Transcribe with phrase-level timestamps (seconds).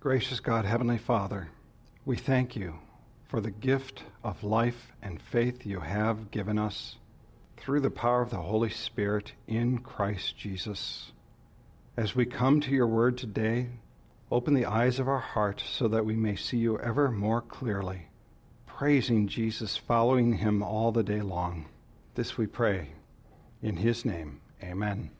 [0.00, 1.48] Gracious God, Heavenly Father,
[2.04, 2.78] we thank you
[3.26, 6.94] for the gift of life and faith you have given us
[7.56, 11.10] through the power of the Holy Spirit in Christ Jesus.
[11.96, 13.70] As we come to your word today,
[14.30, 18.06] open the eyes of our heart so that we may see you ever more clearly,
[18.66, 21.66] praising Jesus, following him all the day long.
[22.14, 22.90] This we pray
[23.62, 24.42] in his name.
[24.62, 25.10] Amen.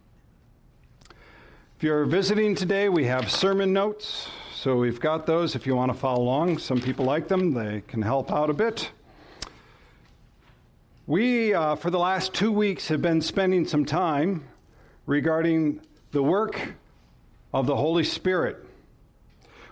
[1.79, 4.27] If you're visiting today, we have sermon notes.
[4.53, 6.59] So we've got those if you want to follow along.
[6.59, 8.91] Some people like them, they can help out a bit.
[11.07, 14.43] We, uh, for the last two weeks, have been spending some time
[15.07, 16.73] regarding the work
[17.55, 18.57] of the Holy Spirit.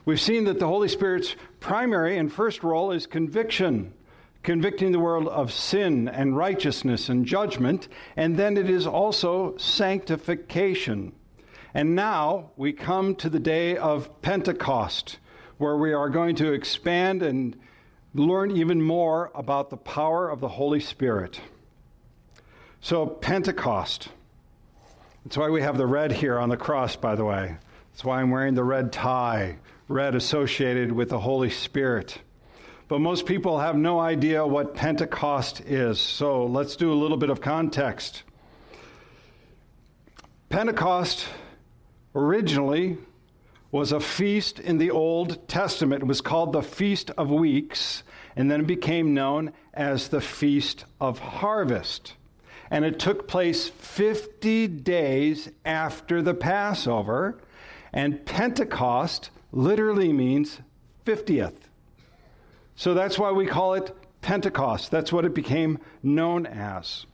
[0.04, 3.92] We've seen that the Holy Spirit's primary and first role is conviction,
[4.44, 11.12] convicting the world of sin and righteousness and judgment, and then it is also sanctification
[11.76, 15.18] and now we come to the day of Pentecost,
[15.58, 17.54] where we are going to expand and
[18.14, 21.38] learn even more about the power of the Holy Spirit.
[22.80, 24.08] So, Pentecost.
[25.22, 27.58] That's why we have the red here on the cross, by the way.
[27.92, 32.16] That's why I'm wearing the red tie, red associated with the Holy Spirit.
[32.88, 37.28] But most people have no idea what Pentecost is, so let's do a little bit
[37.28, 38.22] of context.
[40.48, 41.26] Pentecost
[42.16, 42.96] originally
[43.70, 46.02] was a feast in the Old Testament.
[46.02, 48.02] It was called the Feast of Weeks,
[48.34, 52.14] and then it became known as the Feast of Harvest.
[52.70, 57.38] And it took place 50 days after the Passover,
[57.92, 60.60] and Pentecost literally means
[61.04, 61.54] 50th.
[62.76, 64.90] So that's why we call it Pentecost.
[64.90, 67.06] That's what it became known as.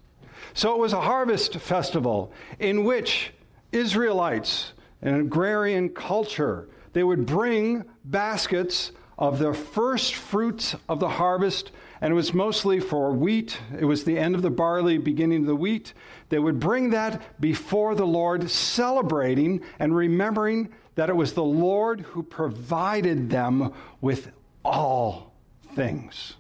[0.54, 3.32] So it was a harvest festival in which
[3.72, 4.72] Israelites,
[5.02, 6.68] an agrarian culture.
[6.92, 12.80] They would bring baskets of the first fruits of the harvest, and it was mostly
[12.80, 13.58] for wheat.
[13.78, 15.92] It was the end of the barley, beginning of the wheat.
[16.28, 22.00] They would bring that before the Lord, celebrating and remembering that it was the Lord
[22.00, 24.30] who provided them with
[24.64, 25.32] all
[25.74, 26.34] things.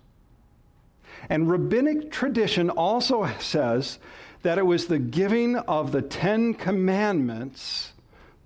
[1.28, 3.98] And rabbinic tradition also says
[4.42, 7.92] that it was the giving of the Ten Commandments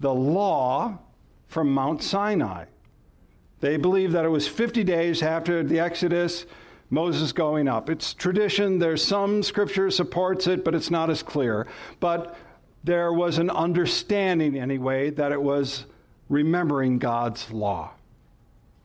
[0.01, 0.99] the law
[1.49, 2.67] from Mount Sinai.
[3.61, 6.47] They believe that it was 50 days after the Exodus,
[6.91, 7.89] Moses going up.
[7.89, 8.79] It's tradition.
[8.79, 11.67] There's some scripture supports it, but it's not as clear.
[11.99, 12.37] But
[12.85, 15.87] there was an understanding, anyway, that it was
[16.29, 17.93] remembering God's law.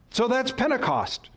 [0.10, 1.30] So that's Pentecost.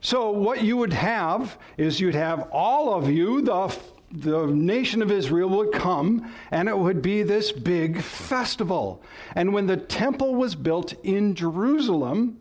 [0.00, 3.76] So, what you would have is you'd have all of you, the
[4.10, 9.02] the nation of Israel would come and it would be this big festival.
[9.34, 12.38] And when the temple was built in Jerusalem,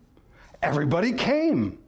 [0.62, 1.80] everybody came.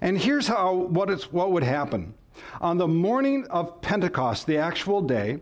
[0.00, 2.14] And here's how what, it's, what would happen.
[2.60, 5.40] On the morning of Pentecost, the actual day,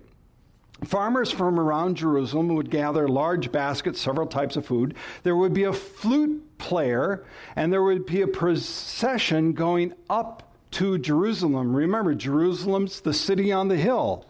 [0.84, 4.94] farmers from around Jerusalem would gather large baskets, several types of food.
[5.22, 7.24] There would be a flute player,
[7.56, 10.43] and there would be a procession going up
[10.74, 11.74] to Jerusalem.
[11.74, 14.26] Remember, Jerusalem's the city on the hill.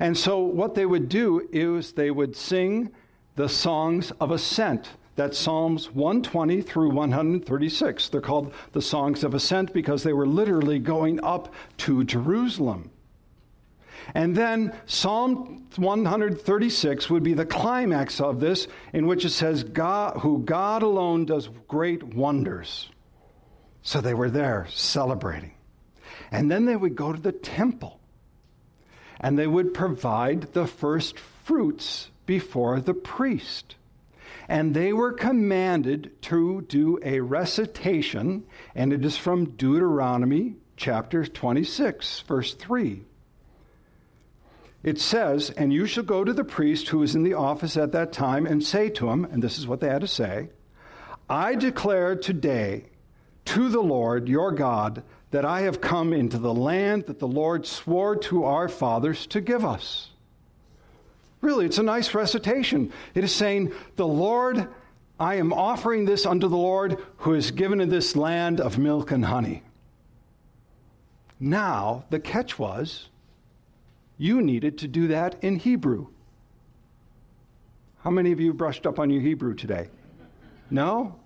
[0.00, 2.90] And so, what they would do is they would sing
[3.36, 4.90] the songs of ascent.
[5.16, 8.08] That's Psalms 120 through 136.
[8.08, 12.90] They're called the songs of ascent because they were literally going up to Jerusalem.
[14.14, 20.18] And then Psalm 136 would be the climax of this, in which it says, God,
[20.18, 22.90] Who God alone does great wonders.
[23.82, 25.52] So they were there celebrating.
[26.34, 28.00] And then they would go to the temple
[29.20, 33.76] and they would provide the first fruits before the priest.
[34.48, 38.44] And they were commanded to do a recitation,
[38.74, 43.04] and it is from Deuteronomy chapter 26, verse 3.
[44.82, 47.92] It says, And you shall go to the priest who is in the office at
[47.92, 50.48] that time and say to him, and this is what they had to say
[51.30, 52.86] I declare today
[53.44, 55.04] to the Lord your God
[55.34, 59.40] that I have come into the land that the Lord swore to our fathers to
[59.40, 60.10] give us.
[61.40, 62.92] Really, it's a nice recitation.
[63.16, 64.68] It is saying, The Lord,
[65.18, 69.10] I am offering this unto the Lord who has given in this land of milk
[69.10, 69.64] and honey.
[71.40, 73.08] Now, the catch was,
[74.16, 76.06] you needed to do that in Hebrew.
[78.04, 79.88] How many of you brushed up on your Hebrew today?
[80.70, 81.16] No?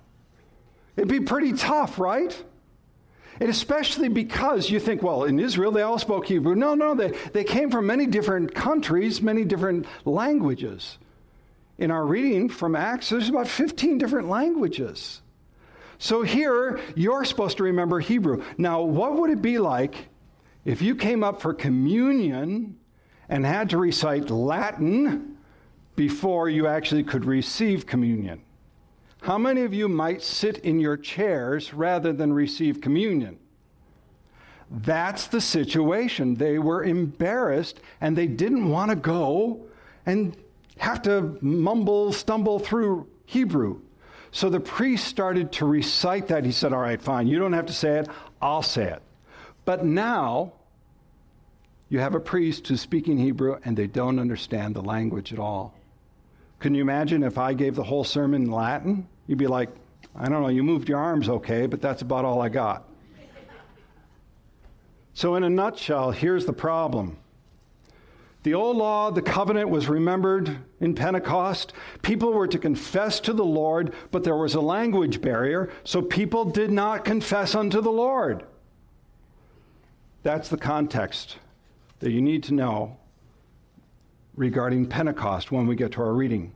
[0.97, 2.43] It'd be pretty tough, right?
[3.41, 6.55] And especially because you think, well, in Israel they all spoke Hebrew.
[6.55, 10.99] No, no, they, they came from many different countries, many different languages.
[11.79, 15.21] In our reading from Acts, there's about 15 different languages.
[15.99, 18.43] So here, you're supposed to remember Hebrew.
[18.57, 20.09] Now, what would it be like
[20.65, 22.79] if you came up for communion
[23.29, 25.37] and had to recite Latin
[25.97, 28.43] before you actually could receive communion?
[29.23, 33.39] How many of you might sit in your chairs rather than receive communion?
[34.71, 36.35] That's the situation.
[36.35, 39.67] They were embarrassed and they didn't want to go
[40.07, 40.37] and
[40.79, 43.81] have to mumble, stumble through Hebrew.
[44.31, 46.45] So the priest started to recite that.
[46.45, 48.09] He said, All right, fine, you don't have to say it,
[48.41, 49.03] I'll say it.
[49.65, 50.53] But now,
[51.89, 55.75] you have a priest who's speaking Hebrew and they don't understand the language at all.
[56.61, 59.07] Can you imagine if I gave the whole sermon in Latin?
[59.27, 59.71] You'd be like,
[60.17, 62.85] I don't know, you moved your arms okay, but that's about all I got.
[65.15, 67.19] So, in a nutshell, here's the problem
[68.45, 71.73] the old law, the covenant was remembered in Pentecost.
[72.03, 76.45] People were to confess to the Lord, but there was a language barrier, so people
[76.45, 78.45] did not confess unto the Lord.
[80.23, 81.39] That's the context
[81.99, 82.97] that you need to know
[84.39, 86.55] regarding Pentecost when we get to our reading.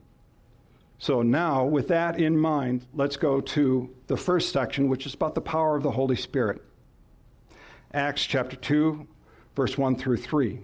[0.98, 5.34] So, now, with that in mind, let's go to the first section, which is about
[5.34, 6.62] the power of the Holy Spirit.
[7.92, 9.06] Acts chapter 2,
[9.56, 10.60] verse 1 through 3.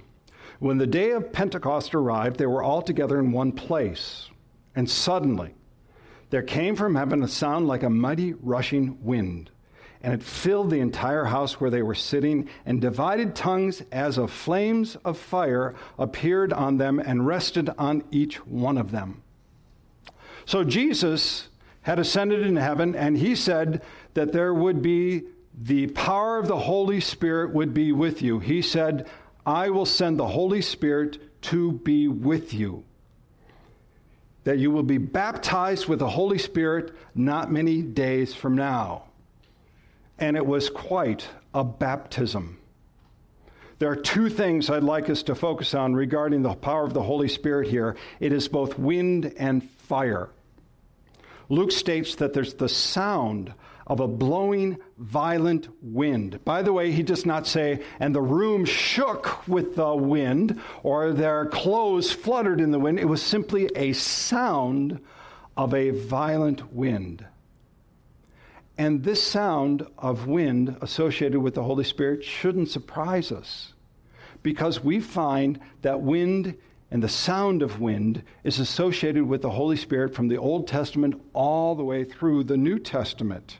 [0.61, 4.31] When the day of Pentecost arrived, they were all together in one place.
[4.77, 5.55] And suddenly,
[6.31, 9.51] there came from heaven a sound like a mighty rushing wind,
[10.03, 14.31] and it filled the entire house where they were sitting, and divided tongues as of
[14.31, 19.23] flames of fire appeared on them and rested on each one of them.
[20.45, 21.49] So Jesus
[21.83, 23.83] had ascended in heaven, and he said
[24.15, 25.25] that there would be
[25.61, 28.39] the power of the Holy Spirit would be with you.
[28.39, 29.09] He said,
[29.45, 32.85] I will send the Holy Spirit to be with you.
[34.45, 39.08] That you will be baptized with the Holy Spirit not many days from now.
[40.19, 42.59] And it was quite a baptism.
[43.79, 47.03] There are two things I'd like us to focus on regarding the power of the
[47.03, 50.31] Holy Spirit here it is both wind and fire.
[51.49, 53.55] Luke states that there's the sound
[53.87, 56.45] of a blowing violent wind.
[56.45, 61.13] By the way, he does not say, and the room shook with the wind, or
[61.13, 62.99] their clothes fluttered in the wind.
[62.99, 65.01] It was simply a sound
[65.57, 67.25] of a violent wind.
[68.79, 73.75] And this sound of wind associated with the Holy Spirit shouldn't surprise us
[74.45, 76.57] because we find that wind
[76.91, 81.21] and the sound of wind is associated with the Holy Spirit from the Old Testament
[81.35, 83.59] all the way through the New Testament.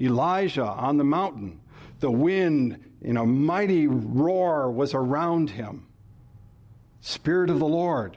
[0.00, 1.60] Elijah on the mountain,
[2.00, 5.86] the wind in a mighty roar was around him.
[7.02, 8.16] Spirit of the Lord.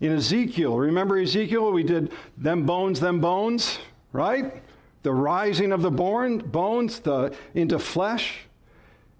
[0.00, 1.70] In Ezekiel, remember Ezekiel?
[1.70, 3.78] We did them bones, them bones,
[4.12, 4.62] right?
[5.02, 8.46] The rising of the born, bones the, into flesh.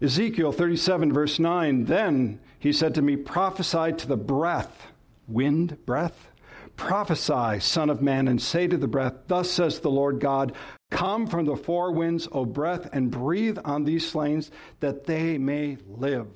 [0.01, 4.89] Ezekiel 37, verse 9 Then he said to me, Prophesy to the breath,
[5.29, 6.29] wind, breath.
[6.77, 10.53] Prophesy, Son of Man, and say to the breath, Thus says the Lord God,
[10.91, 14.45] Come from the four winds, O breath, and breathe on these slain
[14.81, 16.29] that they may live.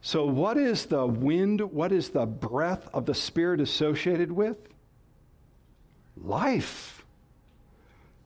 [0.00, 1.60] So, what is the wind?
[1.60, 4.58] What is the breath of the Spirit associated with?
[6.16, 6.93] Life.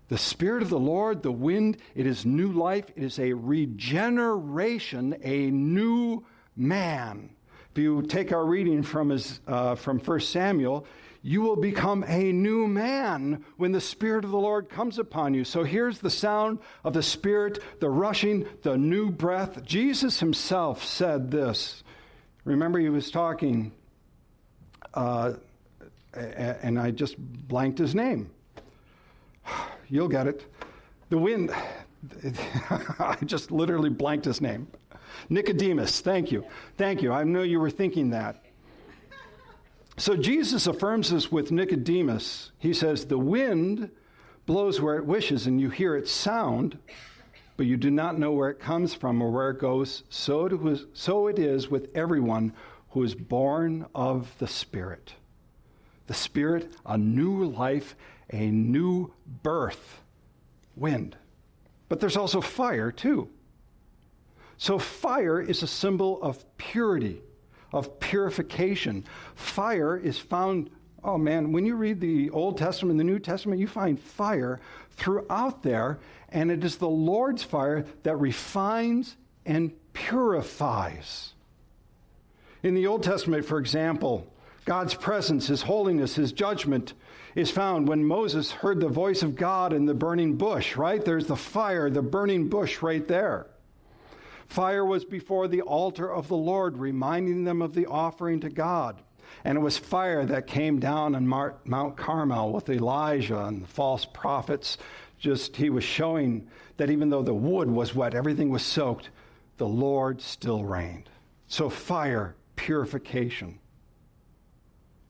[0.08, 2.86] The Spirit of the Lord, the wind, it is new life.
[2.96, 6.24] It is a regeneration, a new
[6.56, 7.30] man.
[7.72, 10.86] If you take our reading from, his, uh, from 1 Samuel,
[11.20, 15.44] you will become a new man when the Spirit of the Lord comes upon you.
[15.44, 19.62] So here's the sound of the Spirit, the rushing, the new breath.
[19.62, 21.82] Jesus himself said this.
[22.44, 23.72] Remember, he was talking,
[24.94, 25.34] uh,
[26.14, 28.30] and I just blanked his name.
[29.88, 30.44] You'll get it.
[31.08, 31.50] The wind,
[32.98, 34.68] I just literally blanked his name.
[35.28, 36.44] Nicodemus, thank you.
[36.76, 37.12] Thank you.
[37.12, 38.44] I know you were thinking that.
[39.96, 42.52] So Jesus affirms this with Nicodemus.
[42.58, 43.90] He says, The wind
[44.46, 46.78] blows where it wishes, and you hear its sound,
[47.56, 50.04] but you do not know where it comes from or where it goes.
[50.08, 52.52] So it, was, so it is with everyone
[52.90, 55.14] who is born of the Spirit.
[56.08, 57.94] The Spirit, a new life,
[58.30, 60.00] a new birth.
[60.74, 61.16] Wind.
[61.88, 63.30] But there's also fire, too.
[64.56, 67.22] So fire is a symbol of purity
[67.72, 69.04] of purification.
[69.34, 70.70] Fire is found,
[71.04, 74.60] oh man, when you read the Old Testament and the New Testament, you find fire
[74.92, 75.98] throughout there,
[76.30, 81.34] and it is the Lord's fire that refines and purifies.
[82.62, 84.32] In the Old Testament, for example,
[84.68, 86.92] God's presence, His holiness, His judgment
[87.34, 91.02] is found when Moses heard the voice of God in the burning bush, right?
[91.02, 93.46] There's the fire, the burning bush right there.
[94.46, 99.00] Fire was before the altar of the Lord, reminding them of the offering to God.
[99.42, 104.04] And it was fire that came down on Mount Carmel with Elijah and the false
[104.04, 104.76] prophets.
[105.18, 106.46] Just he was showing
[106.76, 109.08] that even though the wood was wet, everything was soaked,
[109.56, 111.08] the Lord still reigned.
[111.46, 113.60] So, fire, purification.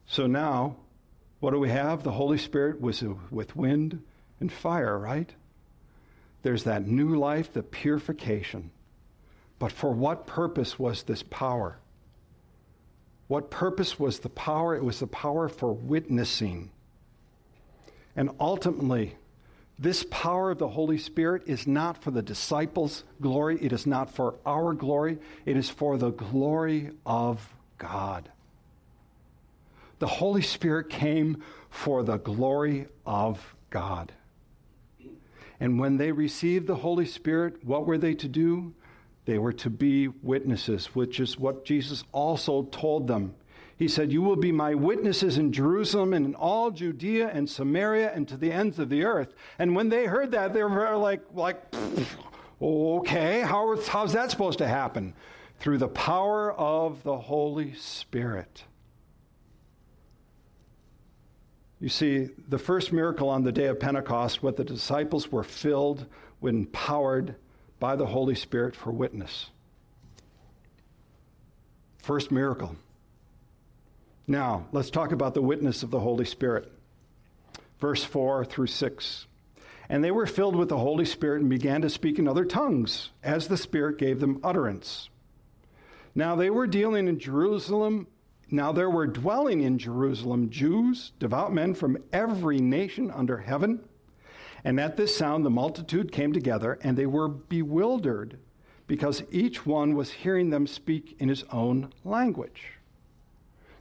[0.08, 0.76] So now,
[1.38, 2.02] what do we have?
[2.02, 4.02] The Holy Spirit was uh, with wind
[4.40, 5.30] and fire, right?
[6.42, 8.70] There's that new life, the purification.
[9.58, 11.78] But for what purpose was this power?
[13.26, 14.74] What purpose was the power?
[14.74, 16.70] It was the power for witnessing.
[18.16, 19.16] And ultimately,
[19.78, 24.14] this power of the Holy Spirit is not for the disciples' glory, it is not
[24.14, 28.30] for our glory, it is for the glory of God.
[29.98, 34.12] The Holy Spirit came for the glory of God.
[35.60, 38.74] And when they received the Holy Spirit, what were they to do?
[39.24, 43.34] They were to be witnesses, which is what Jesus also told them.
[43.76, 48.12] He said, You will be my witnesses in Jerusalem and in all Judea and Samaria
[48.12, 49.34] and to the ends of the earth.
[49.58, 51.62] And when they heard that, they were like, like
[52.60, 55.14] okay, how, how's that supposed to happen?
[55.60, 58.64] Through the power of the Holy Spirit.
[61.80, 66.06] You see, the first miracle on the day of Pentecost, what the disciples were filled,
[66.40, 67.36] with, empowered
[67.78, 69.50] by the Holy Spirit for witness.
[72.02, 72.76] First miracle.
[74.26, 76.70] Now, let's talk about the witness of the Holy Spirit.
[77.80, 79.26] Verse 4 through 6.
[79.88, 83.10] And they were filled with the Holy Spirit and began to speak in other tongues,
[83.22, 85.08] as the Spirit gave them utterance.
[86.14, 88.08] Now they were dealing in Jerusalem.
[88.50, 93.80] Now there were dwelling in Jerusalem Jews, devout men from every nation under heaven.
[94.64, 98.38] And at this sound, the multitude came together, and they were bewildered
[98.86, 102.72] because each one was hearing them speak in his own language.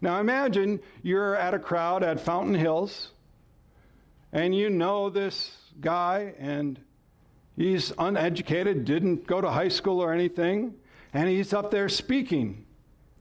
[0.01, 3.12] Now imagine you're at a crowd at Fountain Hills,
[4.31, 6.79] and you know this guy, and
[7.55, 10.75] he's uneducated, didn't go to high school or anything,
[11.13, 12.65] and he's up there speaking,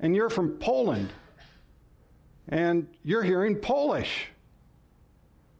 [0.00, 1.10] and you're from Poland,
[2.48, 4.28] and you're hearing Polish.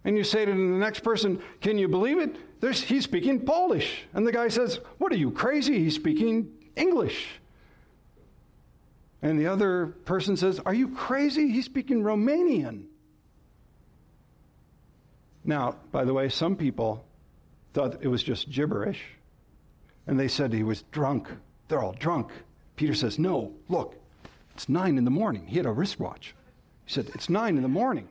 [0.05, 2.37] And you say to the next person, Can you believe it?
[2.61, 4.05] There's, he's speaking Polish.
[4.15, 5.79] And the guy says, What are you, crazy?
[5.79, 7.27] He's speaking English.
[9.21, 11.51] And the other person says, Are you crazy?
[11.51, 12.85] He's speaking Romanian.
[15.45, 17.05] Now, by the way, some people
[17.73, 19.03] thought it was just gibberish.
[20.07, 21.29] And they said he was drunk.
[21.69, 22.31] They're all drunk.
[22.77, 23.97] Peter says, No, look,
[24.55, 25.47] it's nine in the morning.
[25.49, 26.35] He had a wristwatch.
[26.87, 28.09] He said, It's nine in the morning.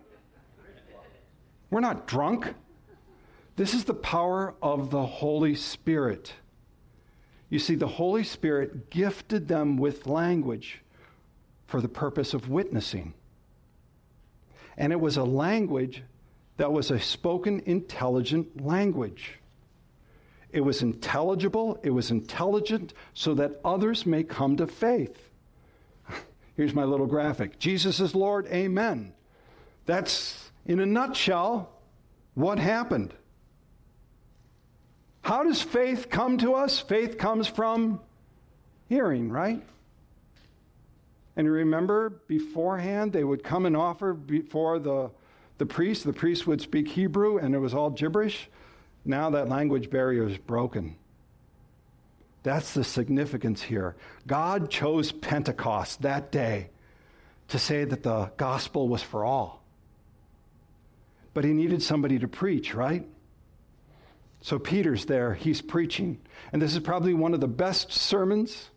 [1.72, 2.54] We're not drunk.
[3.56, 6.34] This is the power of the Holy Spirit.
[7.50, 10.82] You see, the Holy Spirit gifted them with language
[11.68, 13.14] for the purpose of witnessing.
[14.78, 16.04] And it was a language
[16.58, 19.40] that was a spoken, intelligent language.
[20.52, 25.30] It was intelligible, it was intelligent, so that others may come to faith.
[26.56, 29.14] Here's my little graphic Jesus is Lord, amen.
[29.86, 31.70] That's in a nutshell,
[32.34, 33.14] what happened?
[35.22, 36.80] How does faith come to us?
[36.80, 38.00] Faith comes from
[38.88, 39.64] hearing, right?
[41.36, 45.12] And remember, beforehand, they would come and offer before the,
[45.58, 46.06] the priest.
[46.06, 48.50] The priest would speak Hebrew, and it was all gibberish.
[49.04, 50.96] Now that language barrier is broken.
[52.46, 53.98] That's the significance here.
[54.26, 56.70] God chose Pentecost that day
[57.50, 59.66] to say that the gospel was for all
[61.36, 63.06] but he needed somebody to preach, right?
[64.42, 66.22] So Peter's there, he's preaching.
[66.54, 68.70] And this is probably one of the best sermons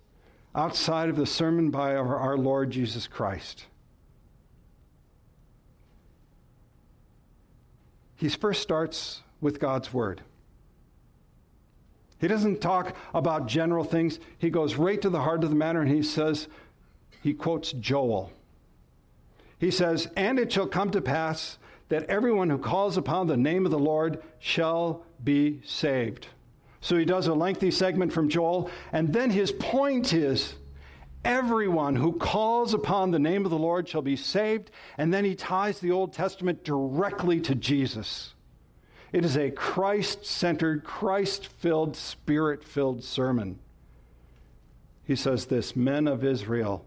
[0.57, 3.67] outside of the sermon by our, Lord Jesus Christ.
[8.17, 10.23] He first starts with God's word.
[12.21, 14.19] He doesn't talk about general things.
[14.39, 16.49] He goes right to the heart of the matter and he says,
[17.23, 18.33] he quotes Joel.
[19.59, 21.59] He says, And it shall come to pass
[21.89, 26.29] that everyone who calls upon the name of the Lord shall be saved.
[26.81, 30.55] So he does a lengthy segment from Joel, and then his point is
[31.25, 35.35] everyone who calls upon the name of the Lord shall be saved, and then he
[35.35, 38.35] ties the Old Testament directly to Jesus.
[39.13, 43.59] It is a Christ centered, Christ filled, spirit filled sermon.
[45.05, 46.85] He says this Men of Israel,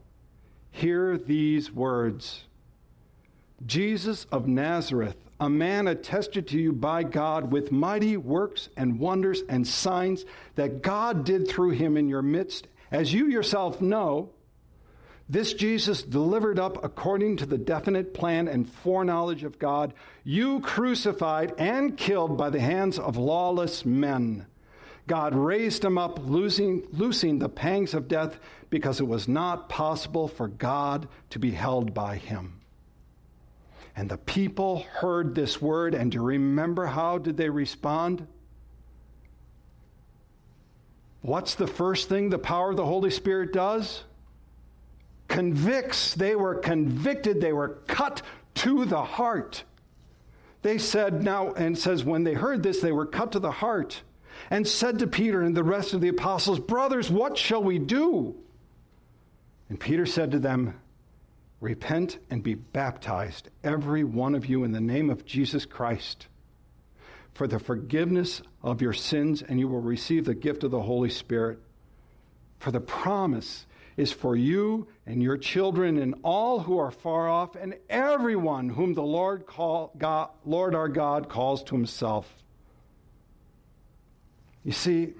[0.69, 2.43] hear these words
[3.65, 9.41] Jesus of Nazareth, a man attested to you by God with mighty works and wonders
[9.49, 10.25] and signs
[10.55, 14.29] that God did through him in your midst, as you yourself know.
[15.29, 21.53] This Jesus delivered up according to the definite plan and foreknowledge of God, you crucified
[21.57, 24.45] and killed by the hands of lawless men.
[25.07, 30.27] God raised him up, losing, loosing the pangs of death, because it was not possible
[30.27, 32.61] for God to be held by him.
[33.95, 38.25] And the people heard this word, and do you remember how did they respond?
[41.21, 44.03] What's the first thing the power of the Holy Spirit does?
[45.31, 46.13] Convicts.
[46.13, 47.39] They were convicted.
[47.39, 48.21] They were cut
[48.55, 49.63] to the heart.
[50.61, 54.03] They said, now, and says, when they heard this, they were cut to the heart
[54.49, 58.35] and said to Peter and the rest of the apostles, Brothers, what shall we do?
[59.69, 60.79] And Peter said to them,
[61.61, 66.27] Repent and be baptized, every one of you, in the name of Jesus Christ,
[67.33, 71.09] for the forgiveness of your sins, and you will receive the gift of the Holy
[71.09, 71.59] Spirit.
[72.59, 73.65] For the promise
[73.97, 78.93] is for you and your children and all who are far off, and everyone whom
[78.93, 82.31] the Lord, call, God, Lord our God calls to himself.
[84.63, 85.13] You see,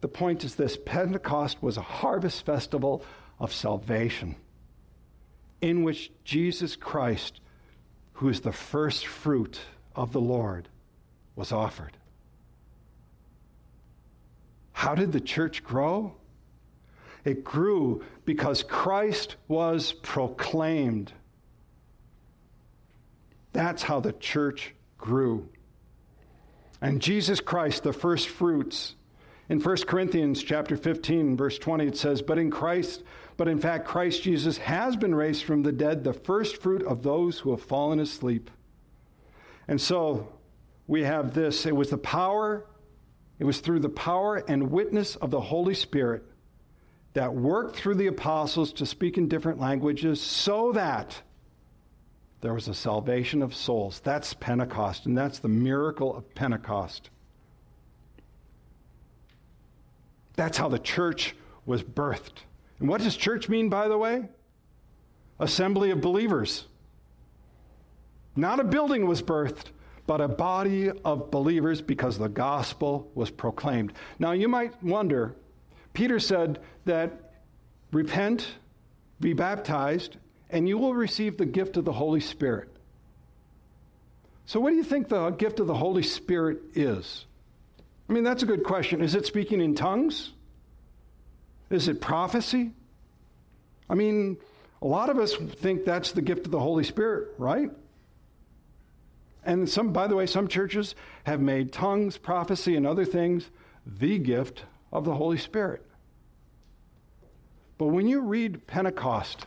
[0.00, 3.04] the point is this Pentecost was a harvest festival
[3.38, 4.36] of salvation
[5.60, 7.40] in which Jesus Christ,
[8.14, 9.60] who is the first fruit
[9.94, 10.68] of the Lord,
[11.36, 11.96] was offered.
[14.72, 16.16] How did the church grow?
[17.24, 21.12] It grew because Christ was proclaimed.
[23.52, 25.48] That's how the church grew.
[26.80, 28.96] And Jesus Christ, the first fruits.
[29.48, 33.02] In 1 Corinthians chapter 15, verse 20, it says, But in Christ,
[33.36, 37.02] but in fact, Christ Jesus has been raised from the dead, the first fruit of
[37.02, 38.50] those who have fallen asleep.
[39.68, 40.32] And so
[40.88, 41.66] we have this.
[41.66, 42.66] It was the power,
[43.38, 46.24] it was through the power and witness of the Holy Spirit
[47.14, 51.22] that worked through the apostles to speak in different languages so that
[52.40, 54.00] there was a salvation of souls.
[54.02, 57.10] That's Pentecost, and that's the miracle of Pentecost.
[60.34, 62.42] That's how the church was birthed.
[62.80, 64.28] And what does church mean, by the way?
[65.38, 66.66] Assembly of believers.
[68.34, 69.66] Not a building was birthed,
[70.06, 73.92] but a body of believers because the gospel was proclaimed.
[74.18, 75.36] Now, you might wonder
[75.92, 77.32] Peter said that
[77.92, 78.46] repent,
[79.20, 80.16] be baptized,
[80.50, 82.68] and you will receive the gift of the Holy Spirit.
[84.46, 87.26] So, what do you think the gift of the Holy Spirit is?
[88.08, 89.00] I mean, that's a good question.
[89.00, 90.32] Is it speaking in tongues?
[91.70, 92.72] Is it prophecy?
[93.88, 94.36] I mean,
[94.82, 97.70] a lot of us think that's the gift of the Holy Spirit, right?
[99.44, 103.48] And some, by the way, some churches have made tongues, prophecy, and other things
[103.86, 105.84] the gift of the Holy Spirit.
[107.78, 109.46] But when you read Pentecost,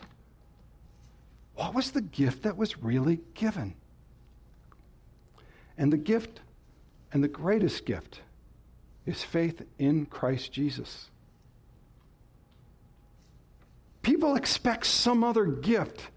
[1.54, 3.74] what was the gift that was really given?
[5.78, 6.40] And the gift,
[7.12, 8.20] and the greatest gift,
[9.06, 11.08] is faith in Christ Jesus.
[14.02, 16.08] People expect some other gift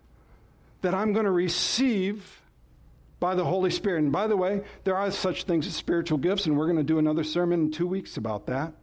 [0.81, 2.41] that I'm going to receive
[3.19, 4.03] by the Holy Spirit.
[4.03, 6.83] And by the way, there are such things as spiritual gifts, and we're going to
[6.83, 8.73] do another sermon in two weeks about that.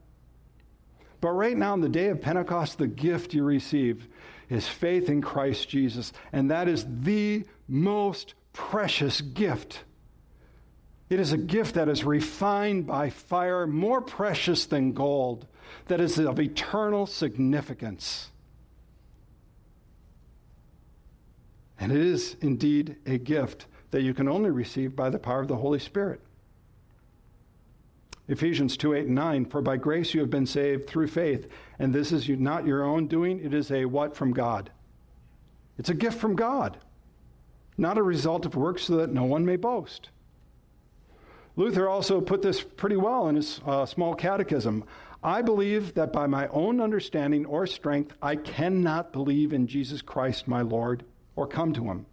[1.27, 4.07] But right now, on the day of Pentecost, the gift you receive
[4.49, 6.13] is faith in Christ Jesus.
[6.33, 9.83] And that is the most precious gift.
[11.11, 15.49] It is a gift that is refined by fire, more precious than gold,
[15.89, 18.31] that is of eternal significance.
[21.81, 25.49] And it is indeed a gift that you can only receive by the power of
[25.49, 26.21] the Holy Spirit.
[28.29, 31.95] Ephesians 2 8 and 9, for by grace you have been saved through faith, and
[31.95, 34.71] this is not your own doing, it is a what from God?
[35.79, 36.79] It's a gift from God,
[37.79, 40.09] not a result of works so that no one may boast.
[41.55, 44.85] Luther also put this pretty well in his uh, small catechism.
[45.23, 50.47] I believe that by my own understanding or strength, I cannot believe in Jesus Christ
[50.47, 52.07] my Lord or come to him.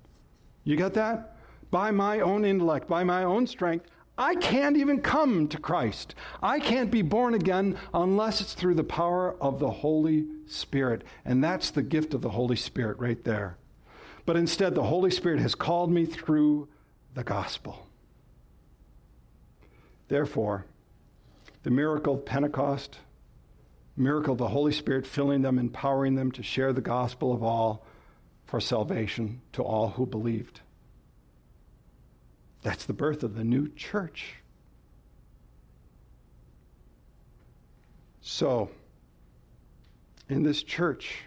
[0.63, 1.35] You get that?
[1.71, 6.13] By my own intellect, by my own strength, I can't even come to Christ.
[6.41, 11.03] I can't be born again unless it's through the power of the Holy Spirit.
[11.25, 13.57] And that's the gift of the Holy Spirit right there.
[14.25, 16.67] But instead, the Holy Spirit has called me through
[17.15, 17.87] the gospel.
[20.07, 20.65] Therefore,
[21.63, 22.99] the miracle of Pentecost,
[23.97, 27.85] miracle of the Holy Spirit filling them, empowering them to share the gospel of all
[28.45, 30.61] for salvation to all who believed.
[32.63, 34.35] That's the birth of the new church.
[38.21, 38.69] So,
[40.29, 41.23] in this church,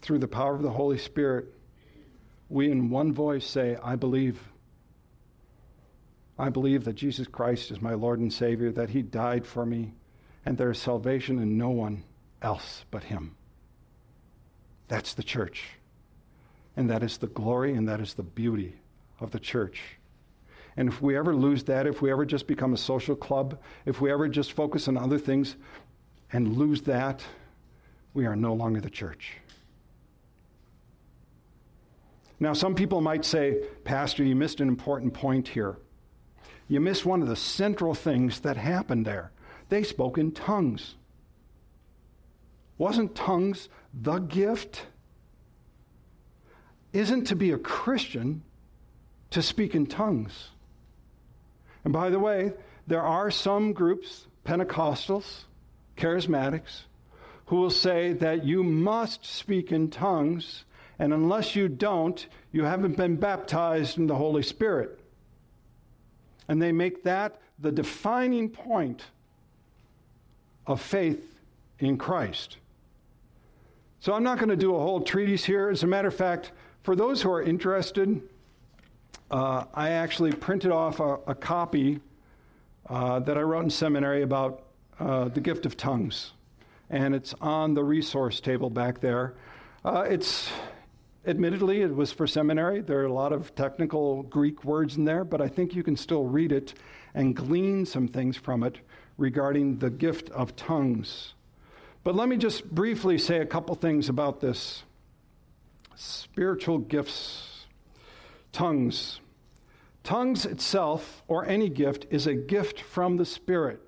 [0.00, 1.46] through the power of the Holy Spirit,
[2.48, 4.40] we in one voice say, I believe.
[6.38, 9.92] I believe that Jesus Christ is my Lord and Savior, that He died for me,
[10.46, 12.04] and there is salvation in no one
[12.40, 13.34] else but Him.
[14.86, 15.64] That's the church.
[16.76, 18.76] And that is the glory and that is the beauty
[19.22, 19.80] of the church.
[20.76, 24.00] And if we ever lose that, if we ever just become a social club, if
[24.00, 25.56] we ever just focus on other things
[26.32, 27.22] and lose that,
[28.14, 29.34] we are no longer the church.
[32.40, 35.76] Now, some people might say, Pastor, you missed an important point here.
[36.68, 39.30] You missed one of the central things that happened there.
[39.68, 40.94] They spoke in tongues.
[42.78, 44.86] Wasn't tongues the gift?
[46.92, 48.42] Isn't to be a Christian
[49.32, 50.50] to speak in tongues?
[51.84, 52.52] And by the way,
[52.86, 55.44] there are some groups, Pentecostals,
[55.96, 56.82] charismatics,
[57.46, 60.64] who will say that you must speak in tongues
[60.98, 65.00] and unless you don't, you haven't been baptized in the Holy Spirit.
[66.48, 69.02] And they make that the defining point
[70.66, 71.20] of faith
[71.78, 72.58] in Christ.
[74.00, 75.68] So I'm not going to do a whole treatise here.
[75.68, 78.22] As a matter of fact, for those who are interested,
[79.32, 82.00] uh, I actually printed off a, a copy
[82.88, 84.62] uh, that I wrote in seminary about
[85.00, 86.32] uh, the gift of tongues.
[86.90, 89.34] And it's on the resource table back there.
[89.84, 90.50] Uh, it's
[91.24, 92.80] Admittedly, it was for seminary.
[92.80, 95.96] There are a lot of technical Greek words in there, but I think you can
[95.96, 96.74] still read it
[97.14, 98.78] and glean some things from it
[99.18, 101.34] regarding the gift of tongues.
[102.02, 104.82] But let me just briefly say a couple things about this
[105.94, 107.66] spiritual gifts,
[108.50, 109.20] tongues.
[110.04, 113.80] Tongues itself, or any gift, is a gift from the Spirit.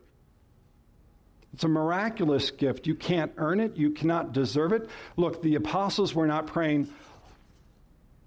[1.53, 2.87] It's a miraculous gift.
[2.87, 4.88] You can't earn it, you cannot deserve it.
[5.16, 6.88] Look, the apostles were not praying,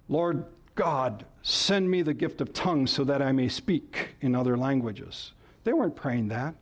[0.08, 0.45] Lord
[0.76, 5.34] God, send me the gift of tongues so that I may speak in other languages.
[5.63, 6.56] They weren't praying that.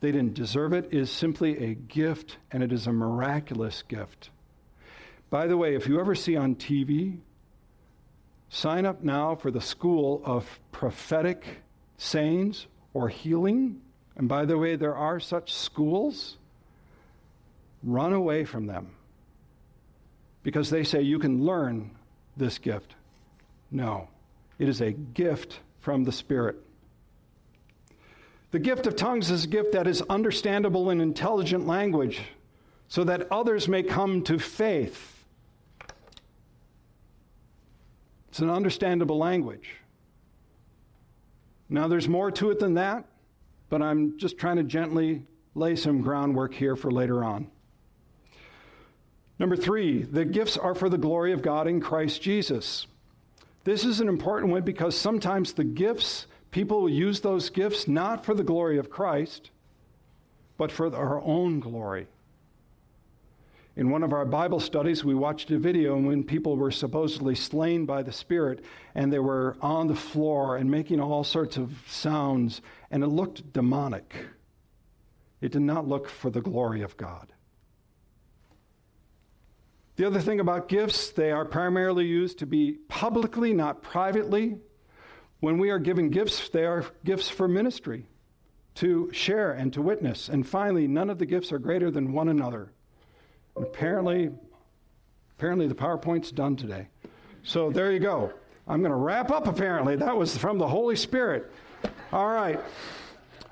[0.00, 0.86] They didn't deserve it.
[0.90, 4.30] It is simply a gift, and it is a miraculous gift.
[5.30, 7.18] By the way, if you ever see on TV,
[8.52, 11.62] sign up now for the school of prophetic
[11.96, 13.80] sayings or healing.
[14.14, 16.36] And by the way, there are such schools.
[17.82, 18.90] Run away from them
[20.42, 21.92] because they say you can learn
[22.36, 22.94] this gift.
[23.70, 24.08] No,
[24.58, 26.56] it is a gift from the Spirit.
[28.50, 32.20] The gift of tongues is a gift that is understandable in intelligent language
[32.86, 35.21] so that others may come to faith.
[38.32, 39.74] It's an understandable language.
[41.68, 43.04] Now, there's more to it than that,
[43.68, 47.50] but I'm just trying to gently lay some groundwork here for later on.
[49.38, 52.86] Number three, the gifts are for the glory of God in Christ Jesus.
[53.64, 58.24] This is an important one because sometimes the gifts, people will use those gifts not
[58.24, 59.50] for the glory of Christ,
[60.56, 62.06] but for our own glory.
[63.74, 67.86] In one of our Bible studies, we watched a video when people were supposedly slain
[67.86, 68.62] by the Spirit
[68.94, 73.52] and they were on the floor and making all sorts of sounds, and it looked
[73.54, 74.14] demonic.
[75.40, 77.32] It did not look for the glory of God.
[79.96, 84.58] The other thing about gifts, they are primarily used to be publicly, not privately.
[85.40, 88.06] When we are given gifts, they are gifts for ministry,
[88.76, 90.28] to share and to witness.
[90.28, 92.72] And finally, none of the gifts are greater than one another.
[93.56, 94.30] And apparently,
[95.38, 96.88] apparently the PowerPoint's done today.
[97.42, 98.32] So there you go.
[98.66, 99.96] I'm going to wrap up, apparently.
[99.96, 101.50] That was from the Holy Spirit.
[102.12, 102.60] All right.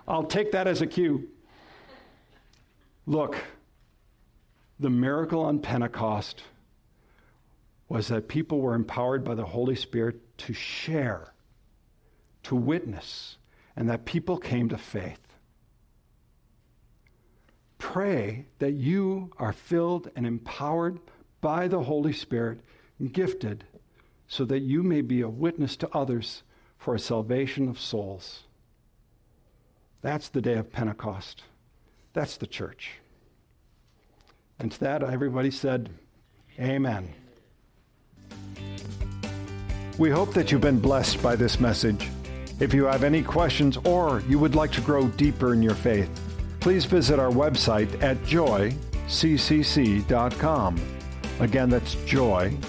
[0.06, 1.28] I'll take that as a cue.
[3.06, 3.36] Look,
[4.78, 6.42] the miracle on Pentecost
[7.88, 11.32] was that people were empowered by the Holy Spirit to share,
[12.44, 13.36] to witness,
[13.76, 15.20] and that people came to faith.
[17.80, 21.00] Pray that you are filled and empowered
[21.40, 22.60] by the Holy Spirit,
[23.10, 23.64] gifted,
[24.28, 26.42] so that you may be a witness to others
[26.78, 28.44] for a salvation of souls.
[30.02, 31.42] That's the day of Pentecost.
[32.12, 32.92] That's the church.
[34.58, 35.88] And to that, everybody said,
[36.58, 37.14] Amen.
[39.96, 42.10] We hope that you've been blessed by this message.
[42.60, 46.10] If you have any questions or you would like to grow deeper in your faith,
[46.60, 48.76] please visit our website at joyccc.com.
[51.40, 52.60] Again, that's joyccc.com.